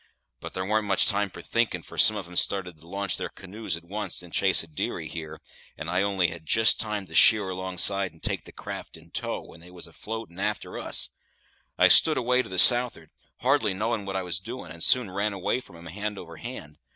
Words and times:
But 0.39 0.53
there 0.55 0.65
warn't 0.65 0.87
much 0.87 1.05
time 1.05 1.29
for 1.29 1.43
thinkin', 1.43 1.83
for 1.83 1.95
some 1.95 2.15
of 2.15 2.27
'em 2.27 2.35
started 2.35 2.79
to 2.81 2.87
launch 2.87 3.17
their 3.17 3.29
canoes 3.29 3.77
at 3.77 3.83
once't 3.83 4.23
in 4.23 4.31
chase 4.31 4.63
of 4.63 4.73
dearie 4.73 5.07
here, 5.07 5.39
and 5.77 5.91
I 5.91 6.01
only 6.01 6.29
had 6.29 6.43
jist 6.43 6.79
time 6.79 7.05
to 7.05 7.13
sheer 7.13 7.49
alongside 7.49 8.11
and 8.11 8.23
take 8.23 8.45
the 8.45 8.51
craft 8.51 8.97
in 8.97 9.11
tow, 9.11 9.43
when 9.43 9.59
they 9.59 9.69
was 9.69 9.85
afloat 9.85 10.31
and 10.31 10.41
a'ter 10.41 10.79
us. 10.79 11.11
I 11.77 11.87
stood 11.87 12.17
away 12.17 12.41
to 12.41 12.49
the 12.49 12.57
south'ard, 12.57 13.11
hardly 13.41 13.75
knowing 13.75 14.07
what 14.07 14.15
I 14.15 14.23
was 14.23 14.39
doin', 14.39 14.71
and 14.71 14.83
soon 14.83 15.11
ran 15.11 15.33
away 15.33 15.59
from 15.59 15.77
'em 15.77 15.85
hand 15.85 16.17
over 16.17 16.37
hand. 16.37 16.79